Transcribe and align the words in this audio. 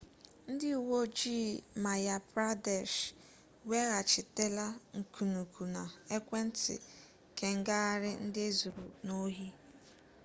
ndị 0.51 0.67
uwe 0.81 0.93
ojii 1.03 1.61
madhya 1.83 2.17
pradesh 2.31 2.97
weghachitela 3.69 4.65
nkunụkwụ 4.99 5.63
na 5.75 5.83
ekwentị 6.15 6.75
kengagharị 7.37 8.11
ndị 8.25 8.39
e 8.49 8.51
zuru 8.59 8.83
n'ohi 9.05 9.47